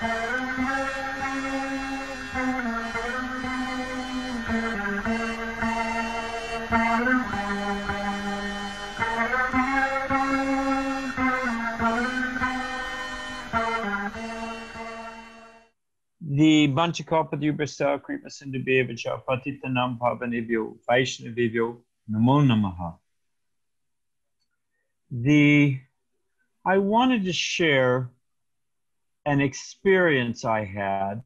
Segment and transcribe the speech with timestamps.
[0.00, 0.06] The
[16.68, 21.78] Banchikopadhyubhasa Kripa Sindhubevacha Patitanam Pavanibhyo Vaishnavibhyo
[22.08, 22.96] Namo Namaha.
[25.10, 25.80] The
[26.64, 28.10] I wanted to share
[29.28, 31.22] an experience I had.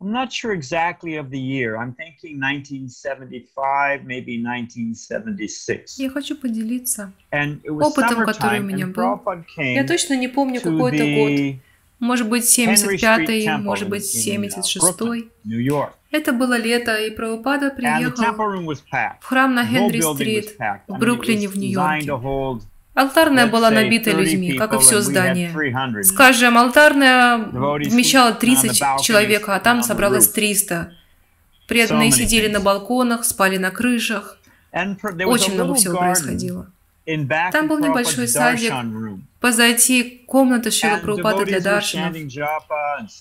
[0.00, 1.78] I'm not sure exactly of the year.
[1.78, 5.98] I'm thinking 1975, maybe 1976.
[5.98, 9.20] Я хочу поделиться And it was опытом, который у меня был.
[9.56, 11.60] Я точно не помню, to какой это год.
[11.98, 14.80] Может быть, Henry Street 75-й, Temple может быть, in, uh, 76-й.
[14.80, 15.92] Brooklyn, New York.
[16.10, 18.34] Это было лето, и Прабхупада приехал
[19.20, 20.56] в храм на Хенри-стрит
[20.86, 22.12] в Бруклине, в Нью-Йорке.
[22.96, 25.52] Алтарная была набита 30 людьми, как и все здание.
[25.52, 26.02] 300.
[26.02, 30.32] Скажем, алтарная вмещала on the 30 balconies, человек, а там собралось roof.
[30.32, 30.92] 300.
[31.68, 34.38] Преданные сидели на балконах, спали на крышах.
[34.72, 36.70] Очень много всего происходило.
[37.52, 38.72] Там был небольшой садик.
[39.40, 42.16] Позади комната Шила Прабхупады для даршинов.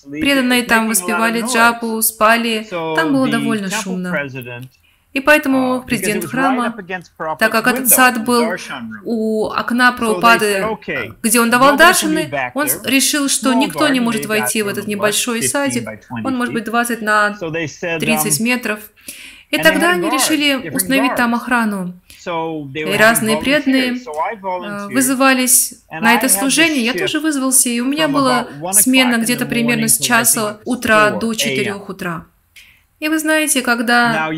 [0.09, 2.65] Преданные там воспевали джапу, спали.
[2.69, 4.15] Там было довольно шумно.
[5.15, 6.75] И поэтому uh, президент храма,
[7.39, 8.53] так как этот сад был
[9.05, 10.65] у окна Прабхупады,
[11.23, 15.51] где он давал даршины, он решил, что никто не может войти в этот небольшой 15
[15.51, 15.87] садик.
[15.87, 16.71] by 20 Он может быть feet.
[16.71, 18.79] 20 на So they said, 30 um, метров.
[19.51, 21.93] И тогда они решили установить там охрану.
[22.73, 26.83] И разные преданные э, вызывались на это служение.
[26.83, 31.27] Я тоже вызвался, и у меня была смена где-то примерно с часа утра 4 до
[31.27, 31.35] a.m.
[31.37, 32.25] 4 утра.
[32.99, 34.31] И вы знаете, когда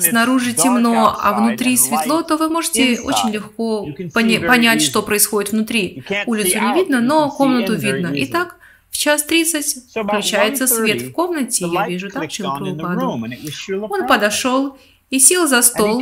[0.00, 6.04] снаружи темно, а внутри светло, то вы можете очень легко very понять, что происходит внутри.
[6.26, 8.12] Улицу не видно, но комнату видно.
[8.14, 8.56] Итак,
[8.90, 13.88] в час тридцать включается свет 1:30, в комнате, я вижу in the Прабхупаду.
[13.90, 14.76] Он подошел
[15.08, 16.00] и сел за стол.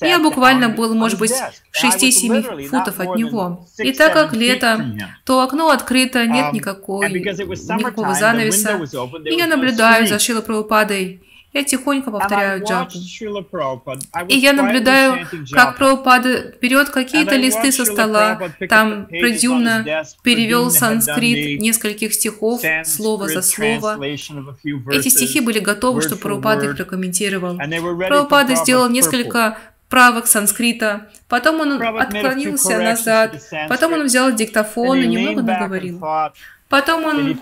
[0.00, 1.52] Я буквально был, может быть, desk.
[1.72, 3.66] в And I was 6-7 literally футов от него.
[3.78, 4.84] И так как лето,
[5.24, 8.80] то окно открыто, нет Um, никакой, никакого занавеса.
[9.24, 10.18] И я наблюдаю за.
[10.18, 11.22] Шила Прабхупадой.
[11.56, 12.98] Я тихонько повторяю джапу.
[14.28, 15.78] И я наблюдаю, как.
[15.78, 20.16] Прабхупада берет какие-то листы со стола, там desk.
[20.22, 23.98] перевел санскрит нескольких стихов, слово за слово.
[24.04, 27.56] Эти стихи были готовы, чтобы Прабхупада их прокомментировал.
[27.56, 29.56] Прабхупада сделал несколько
[29.88, 36.04] правок санскрита, потом он отклонился назад, потом он взял диктофон и немного наговорил.
[36.68, 37.38] Потом он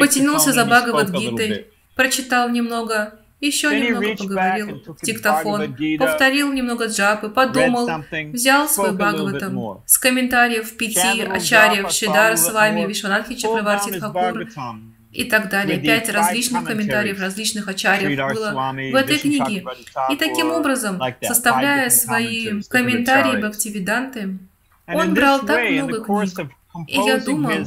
[0.00, 4.82] потянулся за Бхагавадгитой, прочитал немного, еще немного поговорил.
[5.02, 7.88] диктофон, повторил немного джапы, подумал,
[8.32, 14.92] взял свой Бхагаватам с комментариев пяти ачарьев, Шидара с вами, Вишванатхи Чакраварти Bhagavatam.
[15.10, 15.78] и так далее.
[15.78, 19.64] Пять различных комментариев различных ачарьев было в этой книге.
[20.10, 23.40] И таким образом, составляя свои комментарии.
[23.42, 24.38] Бхактивиданты,
[24.86, 26.50] он брал так много книг,
[26.86, 27.66] и я думал,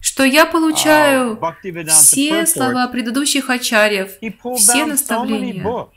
[0.00, 4.10] что я uh, получаю Bhaktivedanta все слова предыдущих ачарьев,
[4.56, 5.88] все наставления,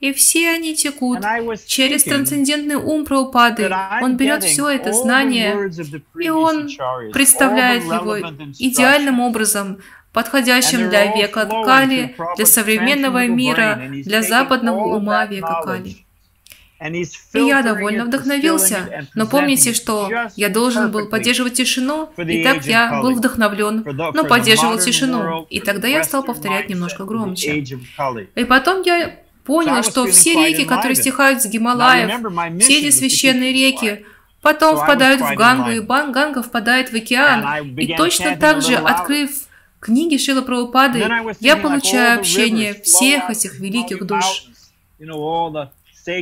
[0.00, 1.20] и все они текут
[1.66, 3.70] через трансцендентный ум Прабхупады.
[4.02, 5.70] Он берет все это знание,
[6.18, 6.68] и он
[7.12, 8.18] представляет его
[8.58, 9.78] идеальным образом,
[10.12, 16.06] подходящим для века Кали, для современного мира, для западного ума века Кали.
[17.34, 18.76] И я довольно вдохновился,
[19.14, 23.82] но помните, что я должен был поддерживать тишину, и так я был вдохновлен,
[24.14, 25.46] но поддерживал тишину.
[25.50, 27.50] И тогда я стал повторять немножко громче.
[28.34, 32.08] И потом я понял, что все реки, которые стихают с Гималаев,
[32.60, 34.06] все эти священные реки,
[34.42, 35.80] потом впадают в Гангу, и.
[35.80, 37.40] Бан- Ганга впадает в океан.
[37.76, 39.30] И точно так же, открыв
[39.80, 40.98] книги Шила Прабхупады,
[41.40, 44.44] я получаю общение всех этих великих душ.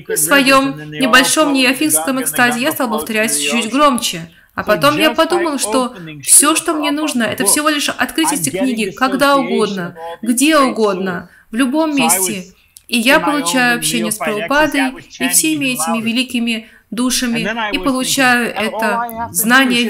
[0.09, 3.69] В своем небольшом the экстазе я стал повторять ocean.
[3.71, 4.31] громче.
[4.54, 8.91] А потом я подумал, что все, что мне нужно, это всего лишь открыть эти книги
[8.91, 12.53] когда угодно, где угодно, в любом месте.
[12.89, 19.84] И я получаю общение с Прабхупадой и всеми этими великими душами, и получаю это знание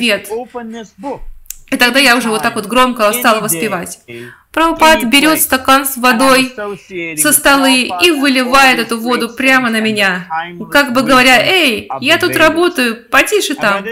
[1.00, 1.20] book.
[1.70, 4.00] И тогда я уже вот так вот громко стала day, воспевать.
[4.58, 6.52] Прабхупад берет стакан с водой
[7.16, 10.26] со столы и выливает эту воду прямо на меня.
[10.72, 13.84] Как бы говоря, эй, я тут работаю, потише там.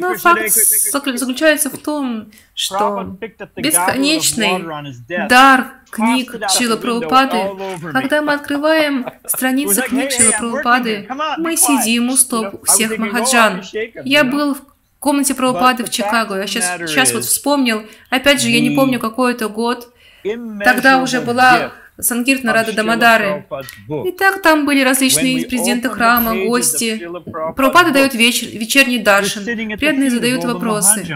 [0.00, 0.52] Но факт
[1.18, 3.16] заключается в том, что
[3.56, 4.64] бесконечный
[5.28, 11.08] дар книг Шила window Прабхупады, когда мы открываем страницы книг Шила working Прабхупады,
[11.38, 13.62] мы сидим у стоп всех oh, махаджан.
[14.04, 14.56] Я you know.
[15.02, 16.38] Комнате Прабхупады в Чикаго.
[16.38, 17.82] Я сейчас, сейчас вот вспомнил.
[18.08, 19.92] Опять же, я не помню, какой это год.
[20.64, 23.44] Тогда уже была Сангиртна Рада Дамадары.
[24.06, 27.06] И так там были различные президенты храма, гости.
[27.56, 29.44] Прабхупада дает вечер, вечерний даршин.
[29.76, 31.06] Преданные задают вопросы.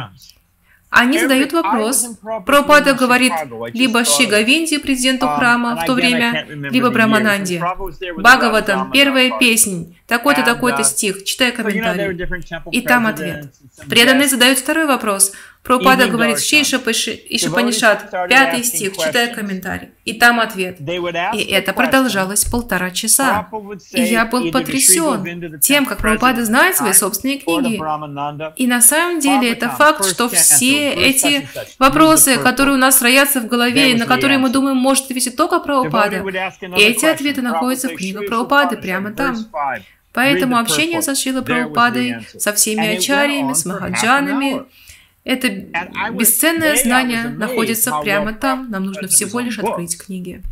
[0.96, 2.08] Они задают вопрос.
[2.46, 3.32] Прабхупада говорит
[3.74, 7.62] либо Шигавинди, президенту храма в то время, либо Брамананди.
[8.16, 12.26] Бхагаватам, первая песня, такой-то, такой-то стих, читай комментарий.
[12.72, 13.52] И там ответ.
[13.88, 15.32] Преданные задают второй вопрос.
[15.62, 19.90] Прабхупада говорит Шиша Ишапанишат, пятый стих, читая комментарий.
[20.06, 20.78] И там ответ.
[20.80, 23.48] И это продолжалось полтора часа.
[23.90, 27.76] И я был потрясен тем, как Прабхупада знает свои собственные книги.
[28.56, 31.48] И на самом деле это факт, что все эти
[31.80, 35.58] вопросы, которые у нас роятся в голове, и на которые мы думаем, может ответить только
[35.58, 36.24] Прабхупада,
[36.76, 39.36] эти ответы находятся в книгах Прабхупады прямо там.
[40.12, 44.62] Поэтому общение со Шилой Прабхупадой, со всеми ачарьями, с махаджанами,
[45.26, 45.48] это
[46.12, 48.70] бесценное знание находится прямо там.
[48.70, 50.42] Нам нужно всего лишь открыть книги.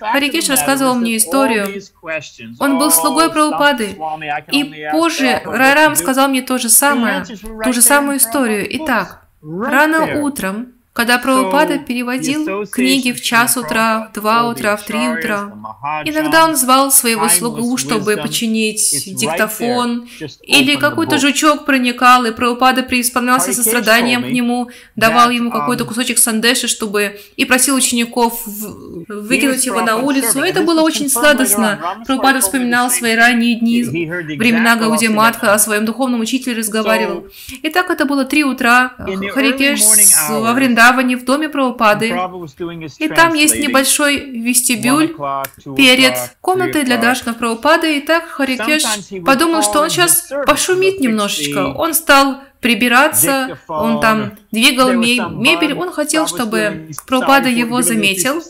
[0.00, 1.80] Харикеш рассказывал мне историю.
[2.58, 3.96] Он был слугой Прабхупады.
[4.50, 7.24] И позже Райрам сказал мне то же самое,
[7.64, 8.66] ту же самую историю.
[8.78, 14.98] Итак, рано утром когда Прабхупада переводил книги в час утра, в два утра, в три
[14.98, 15.52] утра,
[16.04, 20.08] иногда он звал своего слугу, чтобы починить диктофон,
[20.42, 26.66] или какой-то жучок проникал, и Прабхупада преисполнялся состраданием к нему, давал ему какой-то кусочек сандеши,
[26.66, 27.20] чтобы...
[27.36, 30.40] и просил учеников выкинуть его на улицу.
[30.40, 31.78] Это было очень сладостно.
[32.04, 37.26] Прабхупада вспоминал свои ранние дни, времена Гауди Матха, о своем духовном учителе разговаривал.
[37.62, 38.92] И так это было три утра.
[39.32, 39.80] Харикеш
[40.28, 42.08] во Вриндаване Вриндаване, в доме Прабхупады.
[42.98, 45.14] И там есть небольшой вестибюль
[45.76, 47.98] перед комнатой для Дашна Прабхупады.
[47.98, 48.82] И так Харикеш
[49.24, 51.72] подумал, что он сейчас пошумит немножечко.
[51.74, 58.42] Он стал прибираться, он там двигал мебель, он хотел, чтобы Прабхупада его заметил,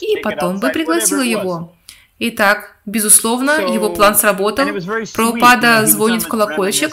[0.00, 1.72] и потом бы пригласил его.
[2.20, 4.66] Итак, безусловно, его план сработал.
[5.14, 6.92] Прабхупада звонит в колокольчик,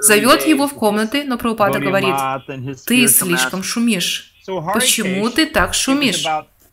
[0.00, 2.14] зовет его в комнаты, но Прабхупада говорит,
[2.86, 4.35] «Ты слишком шумишь.
[4.46, 6.24] Почему ты так шумишь?»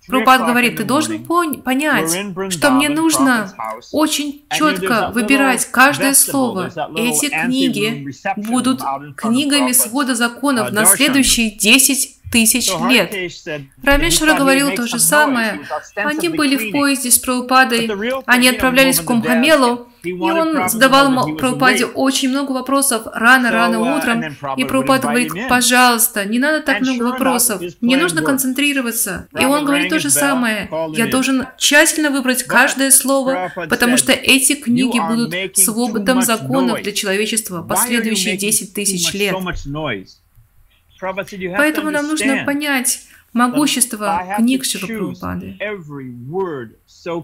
[0.08, 2.12] Прабхупад говорит, ты должен понять,
[2.52, 3.54] что мне нужно
[3.92, 6.72] очень четко выбирать каждое слово.
[6.98, 8.06] Эти книги
[8.36, 8.82] будут
[9.16, 13.14] книгами свода законов на следующие 10 тысяч лет.
[13.84, 15.62] Рамешвара говорил то же самое.
[15.96, 17.90] Они были в поезде с Прабхупадой,
[18.26, 24.24] они отправлялись в Кумхамелу, и он задавал Прабхупаде очень много вопросов рано-рано uh, утром,
[24.58, 29.28] и Прабхупада говорит, пожалуйста, не надо так много вопросов, мне нужно концентрироваться.
[29.40, 34.56] И он говорит то же самое, я должен тщательно выбрать каждое слово, потому что эти
[34.56, 39.36] книги будут свободом законов для человечества последующие 10 тысяч лет.
[41.58, 45.14] Поэтому нам нужно понять могущество книг Шила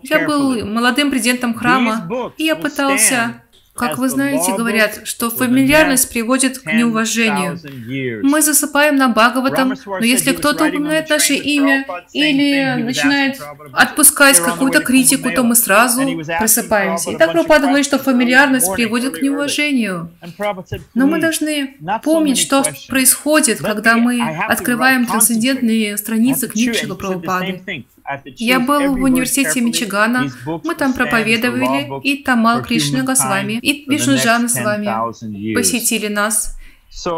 [0.03, 3.43] Я был молодым президентом храма, и я пытался
[3.79, 7.59] как вы знаете, говорят, что фамильярность приводит к неуважению.
[8.23, 13.39] Мы засыпаем на Бхагаватам, но если кто-то упоминает наше имя или начинает
[13.71, 16.01] отпускать какую-то критику, то мы сразу
[16.39, 17.11] просыпаемся.
[17.11, 20.11] И так Прабхупада говорит, что фамильярность приводит к неуважению.
[20.93, 27.85] Но мы должны помнить, что происходит, когда мы открываем трансцендентные страницы книг Шила Прабхупады.
[28.37, 30.27] Я был в университете Мичигана,
[30.63, 36.55] мы там проповедовали, и Тамал Кришна Госвами, и Вишнуджана с вами посетили нас.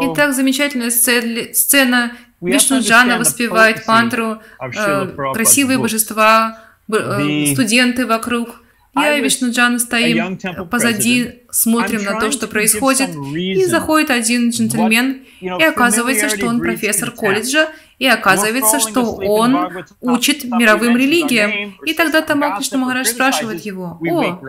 [0.02, 2.12] И так замечательная сцена.
[2.40, 6.58] Вишнуджана воспевает мантру, э, красивые божества,
[6.92, 8.61] э, студенты вокруг.
[8.94, 15.48] Я и Вишнуджана стоим позади, смотрим на то, что происходит, и заходит один джентльмен, и
[15.48, 17.68] оказывается, что он профессор колледжа,
[17.98, 21.76] и оказывается, что он учит мировым религиям.
[21.86, 24.40] И тогда Тамал Кришна спрашивает его, «О,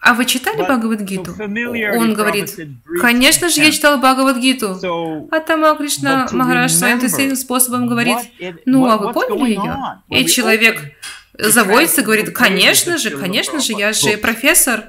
[0.00, 1.34] а вы читали Бхагавадгиту?
[1.38, 2.58] Он говорит,
[3.00, 5.28] конечно же, я читал Бхагавадгиту.
[5.30, 8.16] А Тамал Кришна Махарадж своим тысячным способом говорит,
[8.64, 9.76] ну, а вы поняли ее?
[10.08, 10.80] И человек
[11.42, 14.84] заводится, говорит, конечно же, конечно же, я же профессор.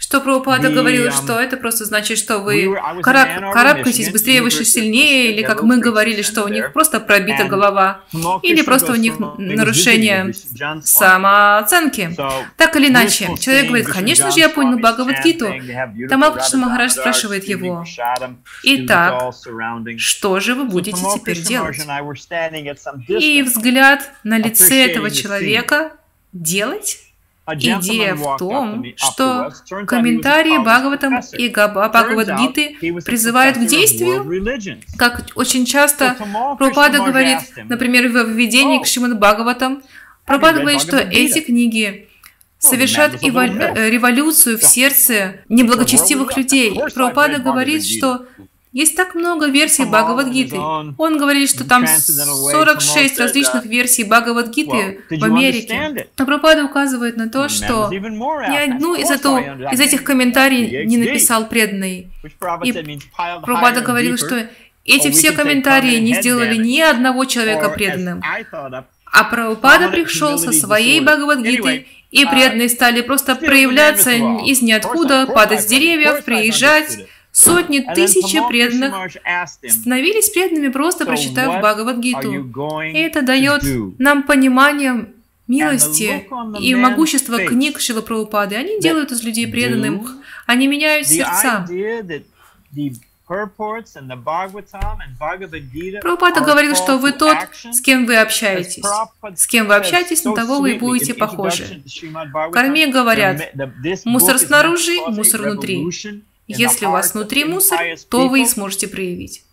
[0.00, 5.42] Что Прабхупада говорил, что это просто значит, что вы караб карабкаетесь быстрее, выше, сильнее, или
[5.42, 8.00] как мы говорили, что у них просто пробита голова,
[8.42, 10.32] или просто у них нарушение
[10.82, 12.16] самооценки.
[12.56, 15.46] Так или иначе, человек говорит, конечно же, я понял Бхагавадгиту.
[16.08, 17.84] Тамал Кришна Махарадж спрашивает его,
[18.64, 19.34] итак,
[19.98, 21.76] что же вы будете теперь делать?
[23.08, 25.92] И взгляд на лице этого человека
[26.32, 26.98] делать?
[27.54, 29.52] Идея в том, что
[29.86, 34.24] комментарии Бхагаватам и Бхагавадгиты призывают к действию,
[34.96, 36.16] как очень часто
[36.58, 37.38] Пропада говорит,
[37.68, 39.82] например, в введении к Шримад Бхагаватам,
[40.26, 42.08] Пропада говорит, что эти книги
[42.60, 46.78] совершают э, революцию в сердце неблагочестивых людей.
[46.94, 48.26] Пропада говорит, что
[48.72, 50.56] есть так много версий Бхагавадгиты.
[50.56, 56.06] Он говорит, что там 46 различных версий Бхагавадгиты в Америке.
[56.16, 61.48] Но Прабхупада указывает на то, что ни одну из, эту, из этих комментариев не написал
[61.48, 62.10] преданный.
[62.62, 62.72] И
[63.16, 64.48] Прабхупада говорил, что
[64.84, 68.22] эти все комментарии не сделали ни одного человека преданным.
[69.12, 75.66] А Прабхупада пришел со своей Бхагавадгитой, и преданные стали просто проявляться из ниоткуда, падать с
[75.66, 77.06] деревьев, приезжать,
[77.40, 79.16] Сотни, тысячи преданных
[79.66, 82.32] становились преданными, просто прочитав Бхагавадгиту.
[82.84, 83.62] И это дает
[83.98, 85.06] нам понимание
[85.48, 86.28] милости
[86.60, 88.56] и могущества книг Шила Прабхупады.
[88.56, 90.16] Они делают из людей преданных,
[90.46, 91.66] они меняют сердца.
[96.02, 97.36] Прабхупада говорил, что вы тот,
[97.72, 98.84] с кем вы общаетесь.
[99.34, 101.82] С кем вы общаетесь, на того вы и будете похожи.
[102.24, 103.54] В Карме говорят,
[104.04, 105.86] мусор снаружи, мусор внутри.
[106.58, 107.78] Если у вас внутри мусор,
[108.08, 109.44] то вы сможете проявить.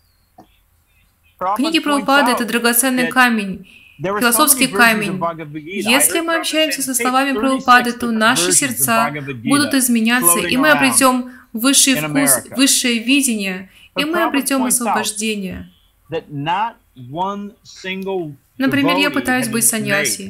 [1.55, 5.21] Книги Прабхупады– это драгоценный камень, философский камень.
[5.63, 9.13] Если мы общаемся со словами Прабхупады, то наши сердца
[9.43, 15.71] будут изменяться, и мы обретем высший вкус, высшее видение, и мы обретем освобождение.
[18.57, 20.29] Например, я пытаюсь быть саньяси.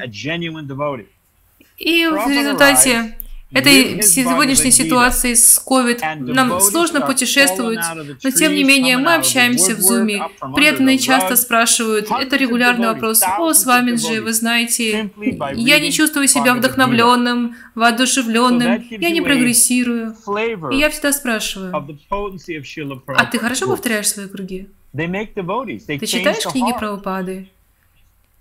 [1.78, 3.18] И в результате
[3.52, 7.80] этой сегодняшней ситуации с COVID нам сложно путешествовать,
[8.24, 10.20] но тем не менее мы общаемся в Zoom.
[10.54, 15.12] Преданные часто спрашивают, это регулярный вопрос, о, с вами же, вы знаете,
[15.56, 20.16] я не чувствую себя вдохновленным, воодушевленным, я не прогрессирую.
[20.72, 21.74] И я всегда спрашиваю,
[23.08, 24.68] а ты хорошо повторяешь свои круги?
[24.94, 27.50] Ты читаешь книги про упады?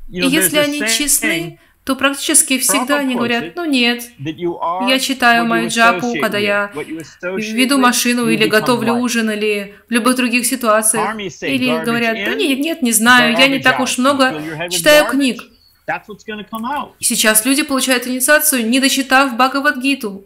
[0.09, 6.15] И если они честны, то практически всегда они говорят, ну нет, я читаю мою джапу,
[6.21, 11.17] когда я веду машину или готовлю ужин, или в любых других ситуациях.
[11.43, 14.35] Или говорят, да нет, нет, не знаю, я не так уж много
[14.69, 15.43] читаю книг.
[16.99, 20.25] Сейчас люди получают инициацию, не дочитав Бхагавадгиту.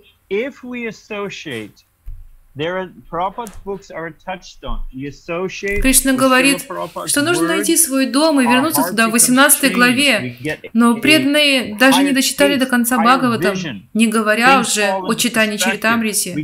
[5.83, 6.67] Кришна говорит,
[7.07, 10.37] что нужно найти свой дом и вернуться туда в 18 главе.
[10.73, 13.55] Но преданные даже не дочитали до конца Бхагаватам,
[13.95, 16.35] не говоря уже о читании Чаритамрити.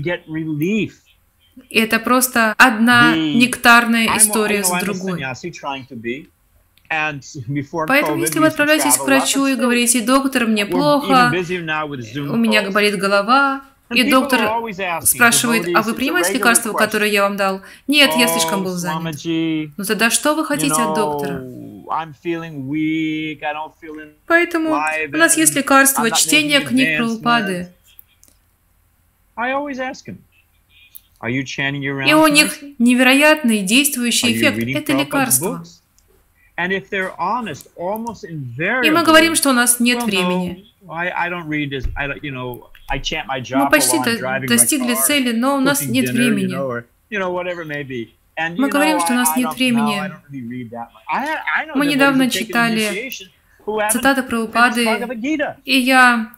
[1.70, 5.24] Это просто одна нектарная история с другой.
[7.88, 13.62] Поэтому, если вы отправляетесь к врачу и говорите, доктор, мне плохо, у меня болит голова,
[13.90, 14.40] и доктор
[15.02, 17.60] спрашивает, а вы принимаете лекарство, которое я вам дал?
[17.86, 19.14] Нет, я слишком был занят.
[19.76, 21.42] Ну тогда что вы хотите от доктора?
[24.26, 27.72] Поэтому у нас есть лекарство, чтение книг про упады.
[32.10, 34.58] И у них невероятный действующий эффект.
[34.76, 35.64] Это лекарство.
[38.82, 40.66] И мы говорим, что у нас нет времени.
[42.88, 43.98] Мы почти
[44.46, 46.54] достигли цели, но у нас нет времени.
[48.58, 50.02] Мы говорим, что у нас нет времени.
[51.74, 53.10] Мы недавно читали
[53.90, 54.84] цитаты про упады,
[55.64, 56.32] и я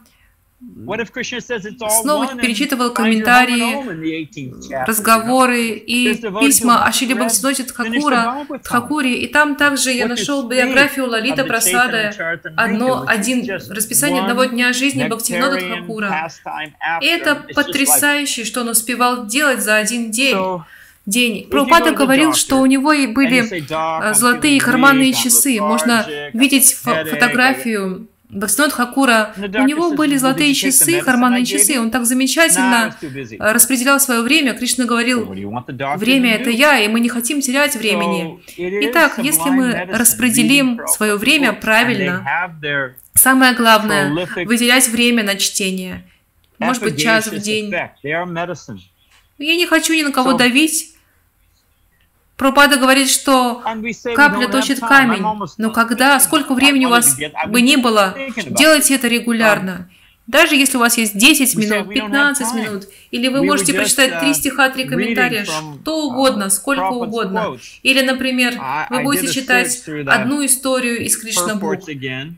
[2.01, 10.07] снова перечитывал комментарии, разговоры и письма о Шиле Бхактиноте Тхакура, Тхакуре, и там также я
[10.07, 16.29] нашел биографию Лалита Прасада, одно, один, расписание одного дня жизни Бхактивинода Тхакура.
[17.01, 20.37] И это потрясающе, что он успевал делать за один день.
[21.05, 21.47] день.
[21.49, 25.59] Прабхупада говорил, что у него и были э, золотые карманные часы.
[25.61, 32.95] Можно видеть фотографию Бхактинот Хакура, у него были золотые часы, карманные часы, он так замечательно
[33.39, 34.53] распределял свое время.
[34.53, 38.39] Кришна говорил, время это я, и мы не хотим терять времени.
[38.57, 42.23] Итак, если мы распределим свое время правильно,
[43.15, 46.03] самое главное– выделять время на чтение.
[46.59, 47.73] Может быть, час в день.
[49.39, 50.93] Я не хочу ни на кого давить,
[52.39, 53.61] Пропада говорит, что
[54.15, 55.25] капля точит камень,
[55.57, 57.17] но когда, сколько времени у вас
[57.47, 58.15] бы ни было,
[58.47, 59.89] делайте это регулярно.
[60.29, 64.33] Даже если у вас есть 10 минут, 15 минут, или вы можете прочитать три uh,
[64.35, 67.57] стиха, три комментария, что угодно, uh, сколько угодно.
[67.81, 68.53] Или, например,
[68.91, 71.79] вы будете читать одну историю из Кришнабук.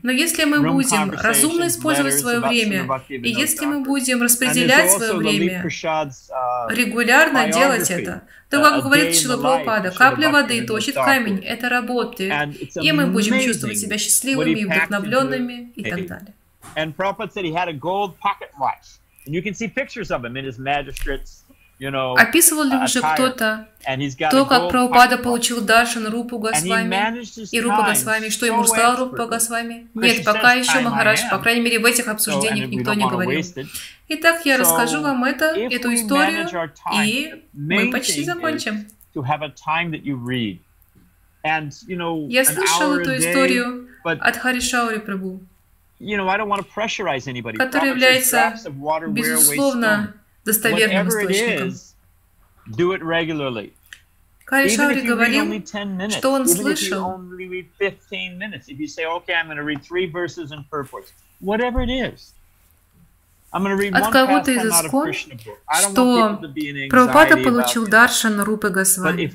[0.02, 5.62] Но если мы будем разумно использовать свое время, и если мы будем распределять свое время,
[5.62, 12.56] uh, регулярно делать это, то, как говорит Шила Прабхупада, капля воды точит камень, это работает,
[12.74, 16.34] и мы будем чувствовать себя счастливыми, вдохновленными и так далее.
[16.76, 18.98] And Prabhupada said he had a gold pocket watch.
[19.26, 21.42] And you can see pictures of him in his magistrate's
[21.80, 23.66] Описывал ли уже кто-то
[24.30, 29.88] то, как Прабхупада получил Даршан Рупу Госвами и Рупа Госвами, что ему рассказал Рупа Госвами?
[29.94, 33.44] Нет, пока еще Махарадж, по крайней мере в этих обсуждениях никто не говорил.
[34.08, 36.48] Итак, я расскажу вам это, эту историю,
[36.94, 38.86] и мы почти закончим.
[39.14, 39.52] Я
[42.44, 45.40] слышал эту историю от Харишаури Прабу
[47.58, 48.54] который является,
[49.14, 51.70] безусловно, достоверным источником.
[54.44, 55.44] Кай Шаури говорил,
[56.10, 57.20] что он слышал,
[63.94, 65.12] от кого-то из искон,
[65.90, 66.38] что
[66.90, 69.26] Прабхупада получил даршан Рупы Госвами.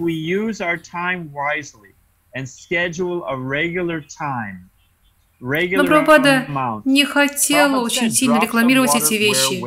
[5.40, 6.46] Но Прабхупада
[6.86, 9.62] не хотел очень сильно рекламировать эти вещи.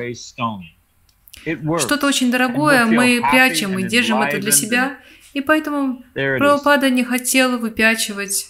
[1.78, 4.98] Что-то очень дорогое мы прячем и держим это для себя,
[5.32, 8.48] и поэтому Прабхупада не хотел выпячивать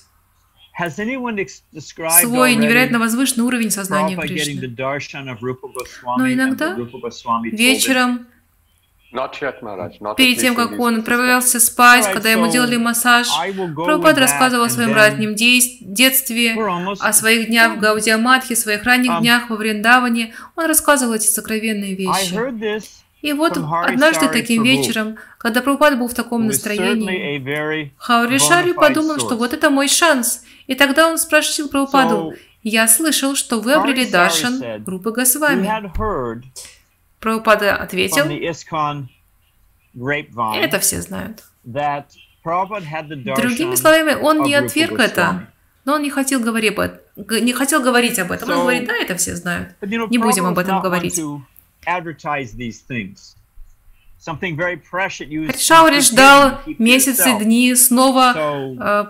[2.22, 4.68] свой невероятно возвышенный уровень сознания Кришны.
[6.16, 6.74] Но иногда
[7.52, 8.26] вечером
[9.12, 13.28] Перед тем, как он отправлялся спать, когда ему делали массаж,
[13.74, 16.56] Прабхупад рассказывал о своем раннем детстве,
[17.00, 20.32] о своих днях в Гаудиаматхе, своих ранних um, днях во Вриндаване.
[20.54, 22.34] Он рассказывал эти сокровенные вещи.
[23.22, 29.52] И вот однажды таким вечером, когда Прабхупад был в таком настроении, Хауришари подумал, что вот
[29.52, 30.44] это мой шанс.
[30.68, 35.90] И тогда он спросил Прабхупаду, «Я слышал, что вы обрели даршан группы Госвами».
[37.20, 38.24] Прабхупада ответил,
[40.56, 41.44] это все знают.
[43.36, 45.48] Другими словами, он не отверг это,
[45.84, 48.48] но он не хотел, говорить об, не хотел говорить об этом.
[48.50, 49.74] Он говорит, да, это все знают.
[50.10, 51.20] Не будем об этом говорить.
[55.58, 58.32] Шаури ждал месяцы, дни, снова
[58.78, 59.04] э,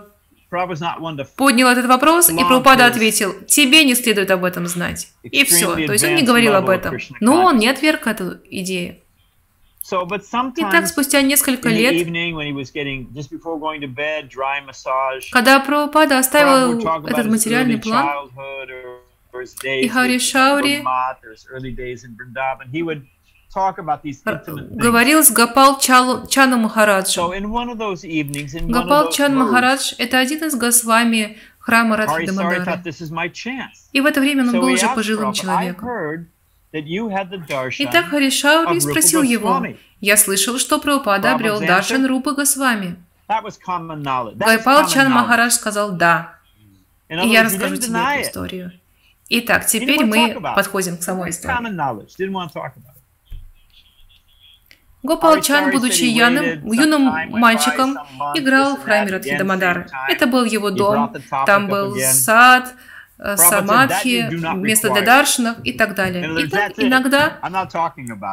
[1.35, 5.07] поднял этот вопрос, и Прабхупада ответил, тебе не следует об этом знать.
[5.23, 5.73] И все.
[5.87, 6.97] То есть он не говорил об этом.
[7.19, 8.97] Но он не отверг эту идею.
[9.83, 12.07] Итак, спустя несколько лет,
[15.31, 18.29] когда Прабхупада оставил этот материальный план,
[19.63, 20.83] и Хари Шаури
[24.71, 27.29] говорил с Гапал Чану Махараджем.
[28.71, 32.81] Гапал Чан Махарадж– это один из Госвами храма Радхи Дамадара.
[33.91, 35.89] И в это время он был уже пожилым человеком.
[37.79, 39.65] Итак, Харишаури спросил его,
[39.99, 42.95] «Я слышал, что Прабхупада обрел Даршан Рупа Госвами».
[44.35, 46.35] Гайпал Чан Махарадж сказал «Да».
[47.09, 48.71] И я расскажу тебе эту историю.
[49.33, 51.53] Итак, теперь мы подходим к самой истории.
[55.03, 57.97] Гопалчан, будучи юным, юным мальчиком,
[58.35, 59.31] играл в храме Радхи.
[60.09, 61.13] Это был его дом,
[61.45, 62.73] там был сад,
[63.17, 66.43] э, самадхи, место для даршинов и так далее.
[66.43, 67.39] И так иногда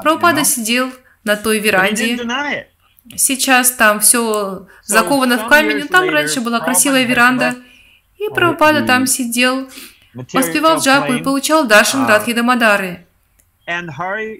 [0.02, 0.92] Прабхупада сидел
[1.24, 2.18] на той веранде.
[3.16, 7.54] Сейчас там все заковано в камень, там раньше была красивая веранда.
[8.18, 9.70] И Прабхупада там сидел,
[10.34, 13.06] воспевал джапу и получал даршин uh, Радхи Дамадары.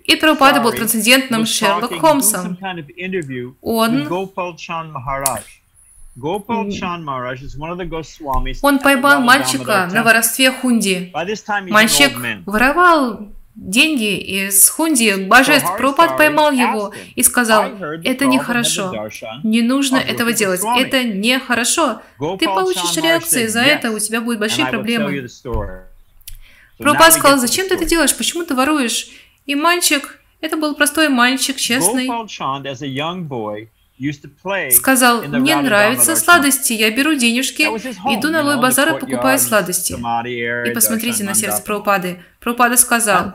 [0.05, 2.57] И Прабхупада был трансцендентным Шерлок Холмсом.
[3.61, 4.09] Он
[8.63, 11.13] он поймал мальчика на воровстве хунди.
[11.69, 12.13] Мальчик
[12.47, 15.69] воровал деньги из хунди божеств.
[15.77, 17.67] Прабхупад поймал его и сказал,
[18.05, 19.11] это нехорошо,
[19.45, 22.01] не нужно этого делать, это нехорошо.
[22.39, 25.29] Ты получишь реакции, за это у тебя будут большие проблемы.
[26.79, 29.09] Прабхупад сказал, зачем ты это делаешь, почему ты воруешь?
[29.49, 32.07] И мальчик, это был простой мальчик, честный,
[34.71, 37.63] сказал, мне нравятся сладости, я беру денежки,
[38.19, 39.95] иду на Лой базар и покупаю сладости.
[40.69, 42.23] И посмотрите на сердце Прабхупады.
[42.41, 43.33] Прабхупада сказал,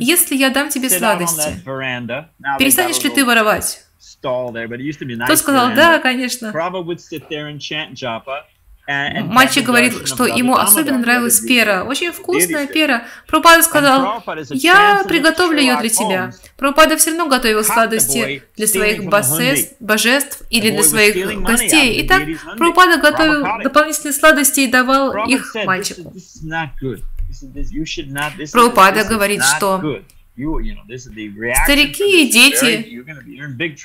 [0.00, 1.62] если я дам тебе сладости,
[2.58, 3.84] перестанешь ли ты воровать?
[5.26, 6.52] Тот сказал, да, конечно.
[9.24, 11.84] Мальчик говорит, что ему особенно нравилась пера.
[11.84, 13.04] Очень вкусная пера.
[13.26, 16.32] Прабхупада сказал, я приготовлю ее для тебя.
[16.56, 22.04] Прабхупада все равно готовил сладости для своих божеств, божеств или для своих гостей.
[22.06, 22.22] Итак,
[22.56, 26.12] Прабхупада готовил дополнительные сладости и давал их мальчику.
[28.52, 30.00] Прабхупада говорит, что
[31.64, 33.04] Старики и дети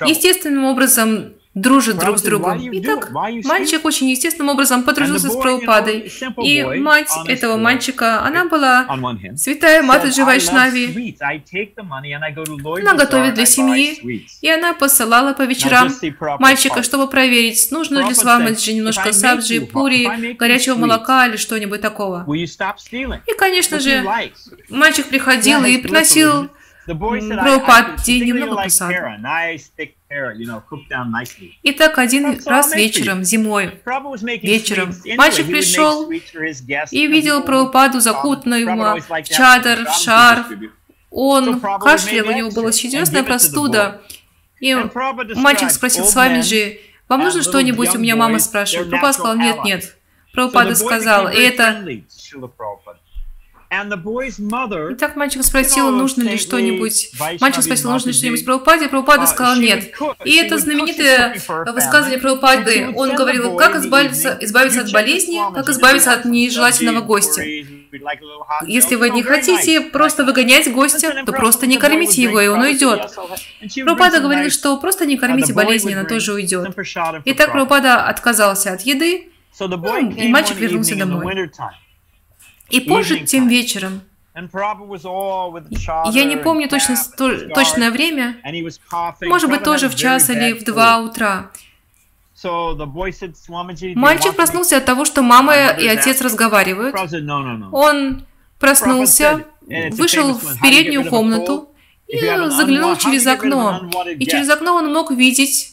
[0.08, 2.60] естественным образом дружат друг с другом.
[2.70, 6.12] Итак, мальчик очень естественным образом подружился с Прабхупадой.
[6.42, 8.86] И мать этого мальчика, она была
[9.36, 11.16] святая Матаджи Вайшнави.
[12.80, 15.90] Она готовит для семьи, и она посылала по вечерам
[16.38, 22.26] мальчика, чтобы проверить, нужно ли с Вамаджи немножко сабджи, пури, горячего молока или что-нибудь такого.
[22.34, 24.04] И, конечно же,
[24.68, 26.50] мальчик приходил и приносил
[26.84, 28.94] Прабхупад немного посаду.
[31.62, 33.80] Итак, один раз вечером, зимой,
[34.42, 40.46] вечером, мальчик пришел и видел Прабхупаду закутанного в чадр, в шарф.
[41.10, 44.00] Он кашлял, у него была серьезная простуда.
[44.60, 44.74] И
[45.34, 47.94] мальчик спросил с вами же, вам нужно что-нибудь?
[47.94, 48.90] У меня мама спрашивает.
[48.90, 49.96] Прабхупада сказал, нет, нет.
[50.32, 51.84] Прабхупада сказал, и это
[54.92, 57.10] Итак, мальчик спросил, нужно ли что-нибудь.
[57.40, 58.88] Мальчик спросил, нужно ли что-нибудь Прабхупаде.
[58.88, 59.92] Прабхупада uh, сказал нет.
[60.24, 62.92] И это знаменитое высказывание Прабхупады.
[62.94, 67.42] Он говорил, как избавиться, избавиться от болезни, как избавиться от нежелательного гостя.
[68.66, 73.10] Если вы не хотите просто выгонять гостя, то просто не кормите его, и он уйдет.
[73.84, 76.68] Прабхупада говорил, что просто не кормите болезни, она тоже уйдет.
[77.24, 81.50] Итак, Прабхупада отказался от еды, и мальчик вернулся домой.
[82.70, 84.02] И позже, тем вечером,
[84.34, 86.96] я не помню точно,
[87.54, 88.36] точное время,
[89.22, 91.50] может быть, тоже в час или в два утра.
[93.94, 96.94] Мальчик проснулся от того, что мама и отец разговаривают.
[97.72, 98.26] Он
[98.58, 99.46] проснулся,
[99.92, 101.70] вышел в переднюю комнату
[102.06, 103.90] и заглянул через окно.
[104.18, 105.72] И через окно он мог видеть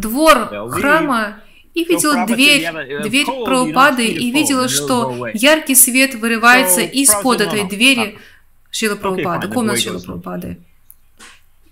[0.00, 1.40] двор храма
[1.78, 8.18] и видел дверь, дверь Прабхупады, и видела, что яркий свет вырывается из-под этой двери.
[8.70, 10.58] Шила Прабхупады, комнаты Шила Прабхупады.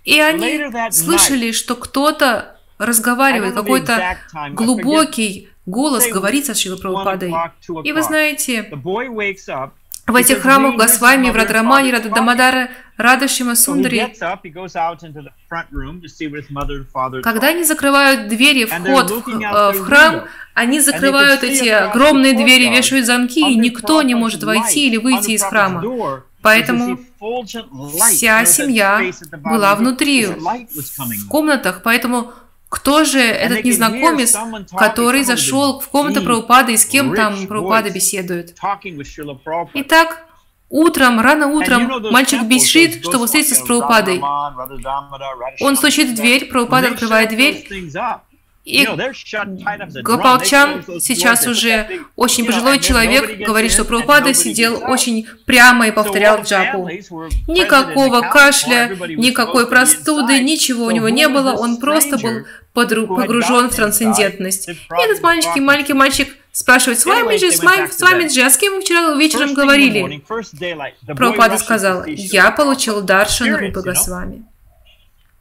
[0.03, 4.17] И они слышали, что кто-то разговаривает, какой-то
[4.51, 7.33] глубокий голос говорит со Шила Прабхупадой.
[7.83, 8.71] И вы знаете,
[10.07, 14.15] в этих храмах Госвами, в Радрамане, Рададамадара, Радашима Сундари,
[17.21, 20.23] когда они закрывают двери, вход э, в храм,
[20.55, 25.43] они закрывают эти огромные двери, вешают замки, и никто не может войти или выйти из
[25.43, 25.83] храма.
[26.41, 26.99] Поэтому
[27.99, 29.11] вся семья
[29.43, 32.31] была внутри, в комнатах, поэтому
[32.69, 34.35] кто же этот незнакомец,
[34.77, 38.55] который зашел в комнату Прабхупады и с кем там Прабхупада беседует?
[39.73, 40.25] Итак,
[40.69, 44.21] утром, рано утром, мальчик бежит, чтобы встретиться с Прабхупадой.
[45.61, 47.65] Он стучит в дверь, Прабхупада открывает дверь,
[48.67, 48.85] и
[50.01, 56.89] Гопалчан сейчас уже очень пожилой человек, говорит, что Прабхупада сидел очень прямо и повторял джапу.
[57.47, 64.67] Никакого кашля, никакой простуды, ничего у него не было, он просто был погружен в трансцендентность.
[64.67, 68.49] И этот маленький маленький мальчик спрашивает, с вами же, с вами, с вами же, а
[68.49, 70.21] с кем вы вчера вечером говорили?
[71.07, 74.45] Прабхупада сказал, я получил даршан Рупа Госвами.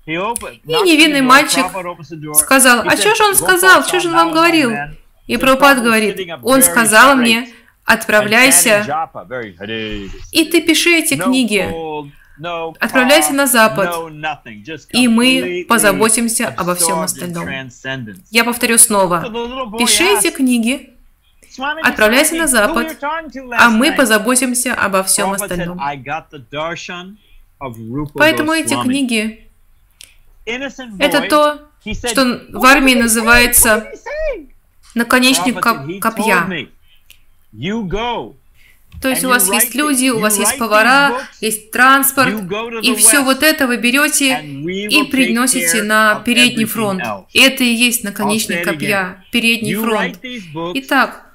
[0.07, 1.67] И невинный мальчик
[2.37, 4.73] сказал, а что же он сказал, что же он вам говорил?
[5.27, 7.49] И Прабхупад говорит, он сказал мне,
[7.85, 9.11] отправляйся,
[10.33, 11.69] и ты пиши эти книги,
[12.79, 13.93] отправляйся на Запад,
[14.91, 17.49] и мы позаботимся обо всем остальном.
[18.31, 19.23] Я повторю снова,
[19.77, 20.91] пиши эти книги,
[21.83, 22.97] отправляйся на Запад,
[23.59, 25.81] а мы позаботимся обо всем остальном.
[28.15, 29.46] Поэтому эти книги
[30.47, 33.91] это то, что в армии называется
[34.95, 36.69] наконечник копья.
[39.03, 42.35] То есть у вас есть люди, у вас есть повара, есть транспорт,
[42.83, 47.03] и все вот это вы берете и приносите на передний фронт.
[47.35, 50.19] Это и есть наконечник копья, передний фронт.
[50.75, 51.27] Итак,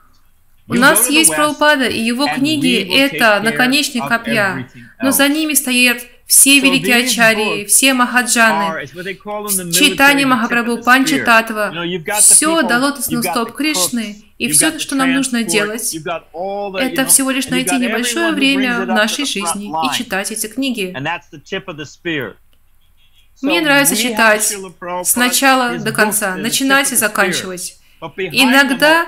[0.68, 4.70] у нас есть Прабхупада, и его книги– это наконечник копья,
[5.02, 8.88] но за ними стоят все великие ачарьи, все махаджаны,
[9.74, 11.74] читание Махапрабху, Панча Татва,
[12.22, 18.32] все лотосных стоп Кришны, и все, что нам нужно делать, это всего лишь найти небольшое
[18.32, 20.96] время в нашей жизни и читать эти книги.
[23.42, 24.56] Мне нравится читать
[25.04, 27.81] с начала до конца, начинать и заканчивать.
[28.02, 29.06] Иногда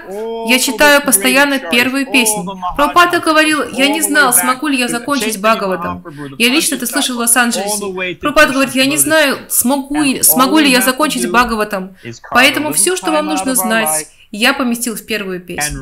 [0.48, 2.46] я читаю постоянно первую песню.
[2.76, 6.04] Пропата говорил, я не знал, смогу ли я закончить Бхагаватам.
[6.38, 8.16] Я лично это слышал в Лос-Анджелесе.
[8.16, 11.96] Пропата говорит, я не знаю, смогу, смогу ли я закончить Бхагаватам.
[12.32, 15.80] Поэтому все, что вам нужно знать, я поместил в первую песню.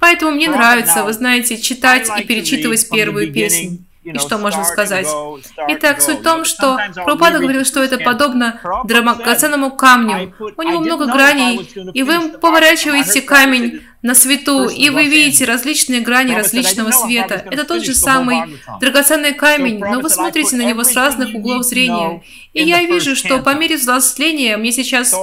[0.00, 3.78] Поэтому мне нравится, вы знаете, читать и перечитывать первую песню.
[4.04, 5.06] И что можно сказать?
[5.68, 10.34] Итак, суть в том, что Прабхупада говорил, что это подобно драгоценному камню.
[10.56, 16.32] У него много граней, и вы поворачиваете камень на свету, и вы видите различные грани
[16.32, 17.42] различного света.
[17.50, 22.22] Это тот же самый драгоценный камень, но вы смотрите на него с разных углов зрения.
[22.52, 25.14] И я вижу, что по мере взросления, мне сейчас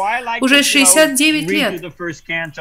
[0.41, 1.83] уже 69 лет,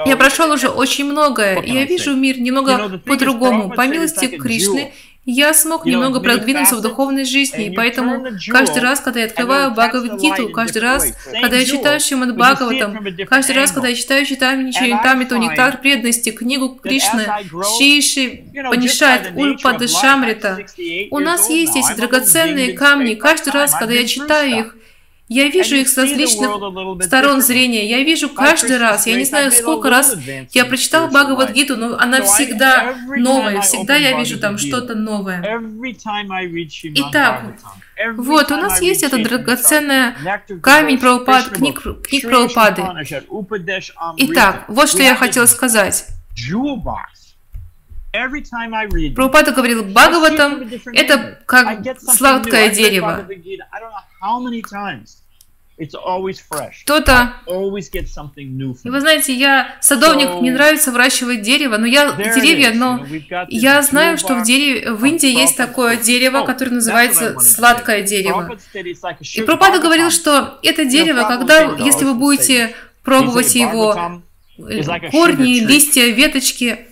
[0.07, 3.71] я прошел уже очень многое, и я вижу мир немного по-другому.
[3.71, 4.93] По милости Кришны,
[5.27, 10.51] я смог немного продвинуться в духовной жизни, и поэтому каждый раз, когда я открываю Бхагавадгиту,
[10.51, 15.81] каждый раз, когда я читаю Шримад Бхагаватам, каждый раз, когда я читаю Читамини Чаритамиту, Нектар
[15.81, 17.27] преданности, книгу Кришны,
[17.79, 20.59] Шиши, Панишат, Ульпады, Шамрита,
[21.11, 23.15] у нас есть эти драгоценные камни.
[23.15, 24.77] Каждый раз, когда я читаю их,
[25.29, 26.51] я вижу их с различных
[27.03, 27.89] сторон зрения.
[27.89, 29.07] Я вижу каждый раз.
[29.07, 30.15] Я не знаю, сколько раз
[30.53, 33.61] я прочитал Бхагавадгиту, но она всегда новая.
[33.63, 35.43] Всегда я вижу там что-то новое.
[36.95, 37.45] Итак,
[38.17, 40.15] вот, у нас есть этот драгоценный
[40.61, 42.83] камень правопад, книг, книг правопады.
[44.17, 46.07] Итак, вот что я хотела сказать.
[49.15, 53.27] Прабхупада говорил, Бхагаватам– это как сладкое дерево.
[56.85, 57.33] Кто-то...
[58.85, 63.05] И вы знаете, я садовник, мне нравится выращивать дерево, но я деревья, но
[63.49, 68.57] я знаю, что в, дереве, в Индии есть такое дерево, oh, которое называется сладкое дерево.
[69.35, 74.23] И Пропада говорил, что это дерево, когда, если вы будете пробовать его,
[75.11, 76.87] корни, листья, веточки,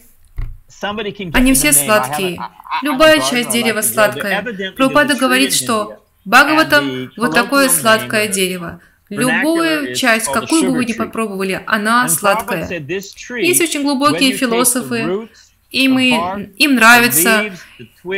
[0.83, 2.41] они все сладкие.
[2.83, 4.43] Любая часть дерева сладкая.
[4.77, 8.81] Прабхупада говорит, что Бхагаватам– вот такое сладкое дерево.
[9.09, 12.67] Любую часть, какую бы вы ни попробовали, она сладкая.
[12.69, 15.29] Есть очень глубокие философы,
[15.73, 16.11] им, и,
[16.59, 17.53] им нравится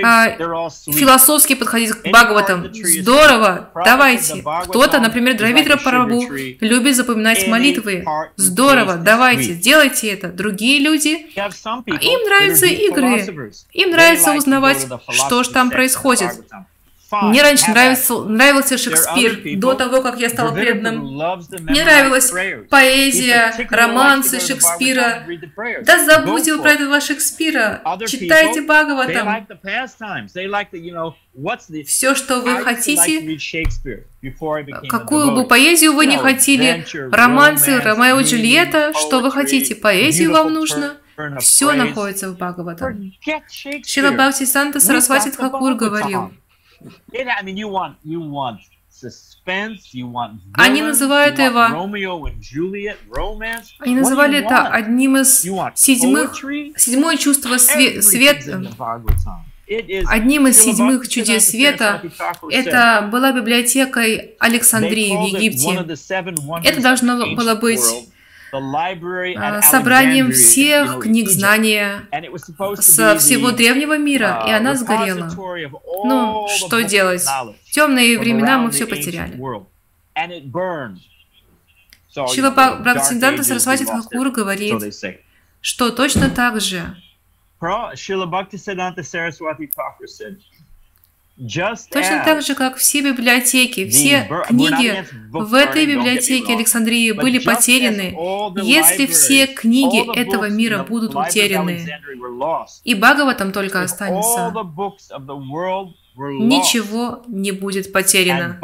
[0.02, 0.30] а,
[0.86, 2.70] философски подходить к Бхагаватам.
[2.74, 4.44] Здорово, давайте.
[4.64, 8.04] Кто-то, например, Дравидра Парабу, любит запоминать молитвы.
[8.36, 10.28] Здорово, давайте, делайте это.
[10.28, 13.52] Другие люди, им нравятся игры.
[13.72, 16.30] Им нравится узнавать, что же там происходит.
[17.10, 21.00] Мне раньше нравился, нравился Шекспир, до того, как я стала преданным.
[21.60, 22.32] Мне нравилась
[22.68, 25.24] поэзия, романсы Шекспира.
[25.82, 27.82] Да забудьте вы про этого Шекспира.
[28.06, 29.46] Читайте Бхагаватам.
[31.86, 33.38] Все, что вы хотите,
[34.88, 40.52] какую бы поэзию вы не хотели, романсы, Ромео и Джульетта, что вы хотите, поэзию вам
[40.52, 40.96] нужно,
[41.40, 43.12] все находится в Бхагаватам.
[43.86, 46.32] Шила Бхакти Санта Сарасвати Тхакур говорил,
[50.54, 51.66] они называют его...
[53.80, 56.34] Они называли это одним из седьмых...
[56.76, 58.00] Седьмое чувство све...
[58.02, 58.62] света.
[60.06, 62.02] Одним из седьмых чудес света.
[62.50, 65.84] Это была библиотекой Александрии в Египте.
[66.64, 67.80] Это должно было быть
[69.62, 72.08] собранием всех книг знания
[72.80, 75.30] со всего древнего мира, и она сгорела.
[76.04, 77.24] Ну, что делать?
[77.24, 79.38] В темные времена мы все потеряли.
[82.32, 84.94] Шила Бхактисиданта Сарасвати Тхакур говорит,
[85.60, 86.96] что точно так же
[87.96, 90.06] Шила Бхактисиданта Сарасвати Тхакур
[91.90, 98.14] Точно так же, как все библиотеки, все книги в этой библиотеке Александрии были потеряны,
[98.62, 101.84] если все книги этого мира будут утеряны,
[102.84, 104.52] и Бхагаватам только останется,
[106.16, 108.56] ничего не будет потеряно.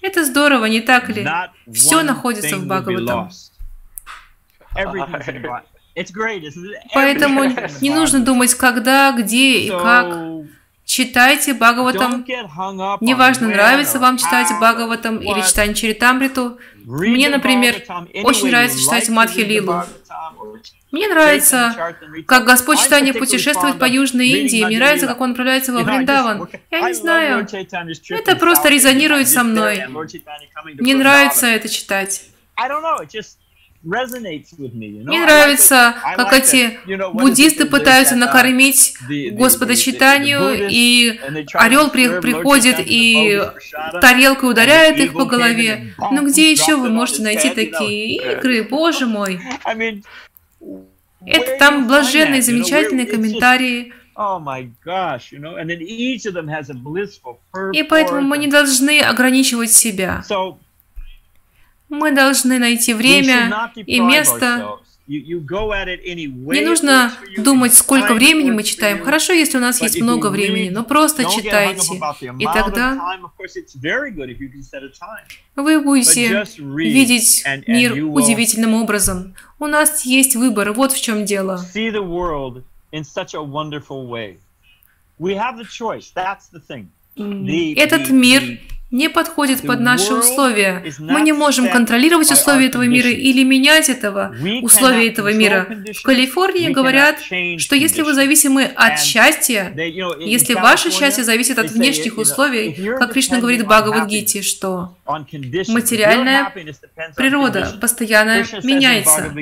[0.00, 1.22] Это здорово, не так ли?
[1.70, 3.28] Все находится в Бхагаватам.
[6.94, 7.44] Поэтому
[7.80, 10.06] не нужно думать, когда, где и как.
[10.86, 12.24] Читайте Бхагаватам.
[13.00, 16.58] Неважно, нравится вам читать Бхагаватам или читать Чаритамриту.
[16.84, 17.82] Мне, например,
[18.22, 19.82] очень нравится читать Мадхи Лилу.
[20.92, 21.74] Мне нравится,
[22.26, 24.64] как Господь Читание путешествует по Южной Индии.
[24.64, 26.48] Мне нравится, как он отправляется во Вриндаван.
[26.70, 27.46] Я не знаю.
[28.10, 29.82] Это просто резонирует со мной.
[30.78, 32.22] Мне нравится это читать.
[35.04, 36.78] Мне нравится, как эти
[37.12, 38.94] буддисты пытаются накормить
[39.32, 41.20] Господа читанию, и
[41.54, 43.40] орел при, приходит и
[44.00, 45.94] тарелкой ударяет их по голове.
[46.10, 49.40] Ну где еще вы можете найти такие игры, боже мой?
[51.24, 53.92] Это там блаженные, замечательные комментарии.
[57.72, 60.24] И поэтому мы не должны ограничивать себя.
[61.88, 64.78] Мы должны найти время и место.
[65.06, 69.04] Не нужно думать, сколько времени мы читаем.
[69.04, 71.94] Хорошо, если у нас есть много времени, но просто читайте.
[72.38, 73.16] И тогда
[75.54, 79.34] вы будете видеть мир удивительным образом.
[79.60, 81.64] У нас есть выбор, вот в чем дело.
[87.16, 88.58] Этот мир
[88.90, 90.84] не подходит под наши условия.
[90.98, 95.66] Мы не можем контролировать условия этого мира или менять этого, условия этого мира.
[95.92, 97.20] В Калифорнии говорят,
[97.58, 99.72] что если вы зависимы от счастья,
[100.20, 106.52] если ваше счастье зависит от внешних условий, как Кришна говорит Бхагавадгите, что материальная
[107.16, 109.32] природа постоянно меняется.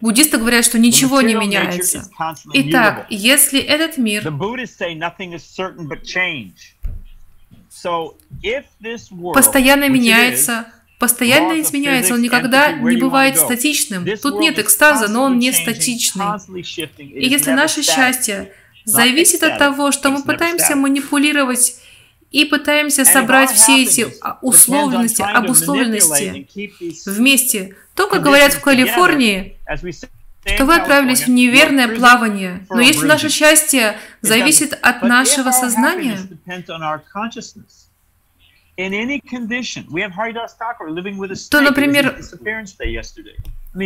[0.00, 2.10] Буддисты говорят, что ничего не меняется.
[2.52, 4.28] Итак, если этот мир
[9.34, 10.66] постоянно меняется,
[10.98, 14.06] постоянно изменяется, он никогда не бывает статичным.
[14.20, 16.26] Тут нет экстаза, но он не статичный.
[16.98, 18.52] И если наше счастье
[18.84, 21.76] зависит от того, что мы пытаемся манипулировать
[22.30, 24.06] и пытаемся собрать все эти
[24.40, 26.46] условности, обусловленности
[27.06, 29.58] вместе, то, как говорят в Калифорнии,
[30.44, 32.66] что вы отправились в неверное плавание.
[32.68, 36.18] Но если наше счастье зависит от нашего сознания,
[41.50, 42.16] то, например,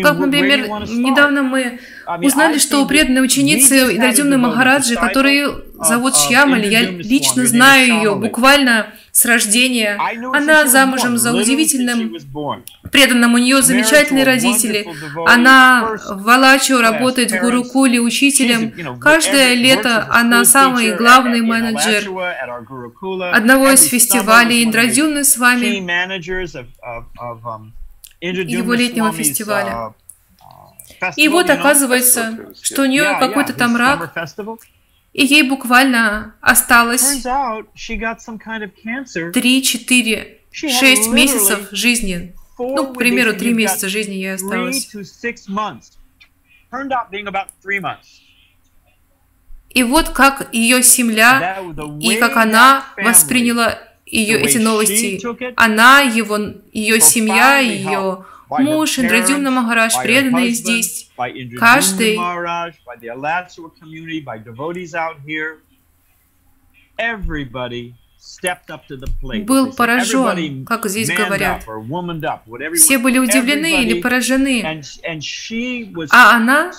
[0.02, 1.80] как, например, недавно мы
[2.22, 8.86] узнали, что у преданной ученицы Индрадюмны Махараджи, которую зовут Шьямали, я лично знаю ее буквально
[9.16, 9.98] с рождения.
[10.34, 12.14] Она замужем за удивительным
[12.92, 14.86] преданным, у нее замечательные родители.
[15.26, 19.00] Она в Валачо работает в Гурукуле учителем.
[19.00, 22.04] Каждое лето она самый главный менеджер
[23.32, 24.62] одного из фестивалей.
[24.62, 25.80] Индрадюмны с вами.
[28.20, 29.94] его летнего фестиваля.
[31.16, 34.12] И вот оказывается, что у нее какой-то там рак,
[35.16, 37.22] и ей буквально осталось
[39.32, 42.34] 3, 4, 6 месяцев жизни.
[42.58, 44.94] Ну, к примеру, 3 месяца жизни ей осталось.
[49.70, 51.62] И вот как ее семья
[51.98, 55.18] и как она восприняла ее эти новости.
[55.56, 56.38] Она, его,
[56.74, 61.10] ее семья, ее муж, Индрадюмна Махарадж, преданные здесь,
[61.58, 62.18] каждый
[69.44, 71.64] был поражен, как здесь говорят.
[72.74, 74.82] Все были удивлены или поражены.
[76.10, 76.72] А она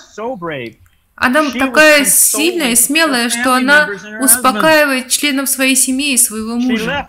[1.20, 3.88] она такая сильная и смелая, что она
[4.20, 7.08] успокаивает членов своей семьи и своего мужа.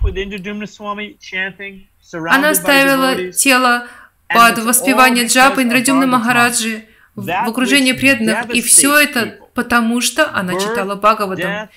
[2.32, 3.88] Она оставила тело
[4.30, 10.96] под воспевание джапы Индрадюмны Махараджи в окружении преданных, и все это потому, что она читала
[10.96, 11.70] Бхагаватам.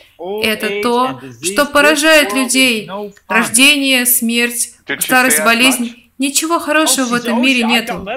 [0.42, 2.88] Это то, что поражает людей.
[3.28, 6.10] Рождение, смерть, старость, болезнь.
[6.18, 8.04] Ничего хорошего в этом мире нету.
[8.04, 8.08] В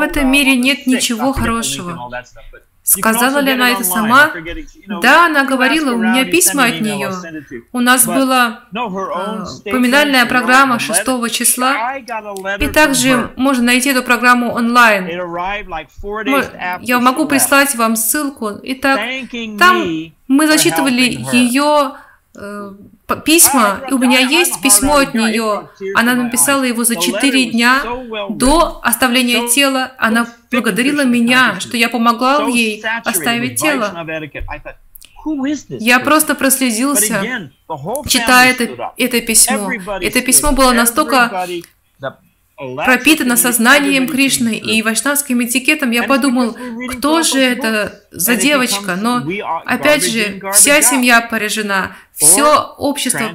[0.00, 2.10] этом мире нет ничего хорошего.
[2.86, 4.30] Сказала ли она это сама?
[5.02, 7.10] Да, она говорила, у меня письма от нее.
[7.72, 11.96] У нас была э, поминальная программа 6 числа,
[12.60, 15.08] и также можно найти эту программу онлайн.
[16.80, 18.52] Я могу прислать вам ссылку.
[18.62, 19.00] Итак,
[19.58, 21.94] там мы зачитывали ее
[22.36, 22.72] э,
[23.24, 25.70] письма, и у меня есть письмо от нее.
[25.96, 27.82] Она написала его за четыре дня
[28.30, 29.90] до оставления тела.
[29.98, 30.28] Она
[30.60, 34.06] благодарила меня, что я помогла ей оставить тело.
[35.68, 37.50] Я просто прослезился,
[38.08, 39.70] читая это, это письмо.
[40.00, 41.46] Это письмо было настолько
[42.56, 46.56] пропитана сознанием Кришны и вайшнавским этикетом, я подумал,
[46.90, 48.96] кто же это за девочка?
[48.96, 49.22] Но,
[49.66, 53.34] опять же, вся семья поражена, все общество,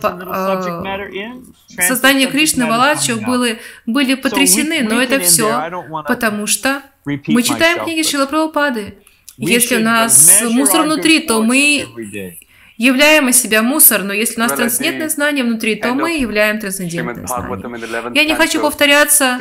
[1.78, 5.70] э, создание Кришны, Валачо были, были потрясены, но это все
[6.08, 8.96] потому, что мы читаем книги Шила Прабхупады.
[9.38, 11.88] Если у нас мусор внутри, то мы
[12.82, 17.28] являем из себя мусор, но если у нас трансцендентное знание внутри, то мы являем трансцендентное
[17.28, 18.12] знание.
[18.16, 19.40] Я не хочу повторяться,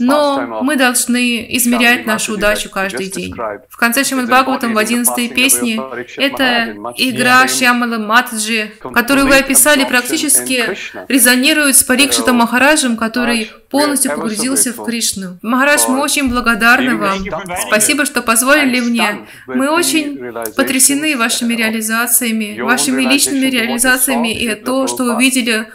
[0.00, 3.34] но мы должны измерять нашу удачу каждый день.
[3.68, 5.80] В конце Шримад Бхагаватам в 11 песне
[6.16, 10.76] это игра Шьямала Матаджи, которую вы описали, практически
[11.08, 15.38] резонирует с Парикшитом Махараджем, который полностью погрузился в Кришну.
[15.42, 17.24] Махарадж, мы очень благодарны вам.
[17.66, 19.26] Спасибо, что позволили мне.
[19.46, 20.18] Мы очень
[20.56, 25.68] потрясены вашими реализациями, вашими личными реализациями и то, что вы видели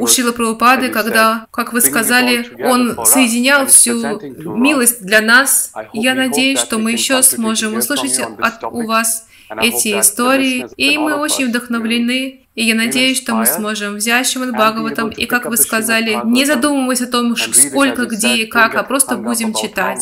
[0.00, 4.20] у Шила Прабхупады, когда, как вы сказали, он соединял всю
[4.56, 5.72] милость для нас.
[5.92, 9.26] Я надеюсь, что мы еще сможем услышать от, у вас
[9.60, 15.10] эти истории, и мы очень вдохновлены, и я надеюсь, что мы сможем взять Шримад Бхагаватам,
[15.10, 19.54] и, как вы сказали, не задумываясь о том, сколько, где и как, а просто будем
[19.54, 20.00] читать.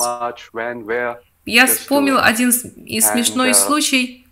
[1.44, 4.26] Я вспомнил один смешной случай.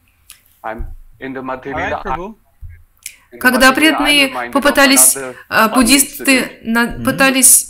[3.41, 5.17] Когда преданные попытались,
[5.49, 7.69] а, буддисты на, пытались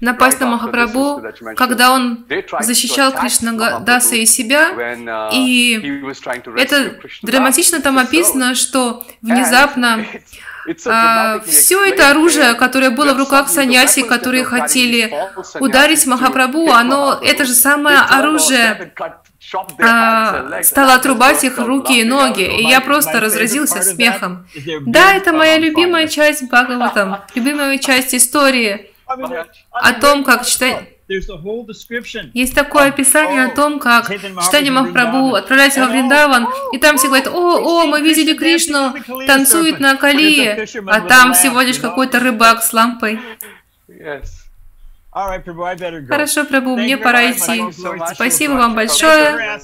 [0.00, 1.22] напасть на Махапрабху,
[1.56, 2.26] когда он
[2.60, 6.02] защищал Кришна Даса и себя, uh, и
[6.56, 10.04] это драматично там описано, что внезапно
[10.86, 15.12] а, все это оружие, которое было в руках саньяси, которые хотели
[15.60, 18.92] ударить Махапрабху, оно это же самое оружие
[19.78, 24.46] а, стала отрубать их руки и ноги, и я просто разразился смехом.
[24.82, 28.90] Да, это моя любимая часть Бхагаватам, любимая часть истории.
[29.06, 30.94] О том, как читать...
[32.34, 34.10] Есть такое описание о том, как
[34.44, 38.94] читание Махапрабху отправляется во Вриндаван, и там все говорят, о, о, мы видели Кришну,
[39.26, 43.18] танцует на Калие, а там всего лишь какой-то рыбак с лампой.
[46.08, 47.64] Хорошо, Прабу, мне пора идти.
[48.14, 49.58] Спасибо вам большое.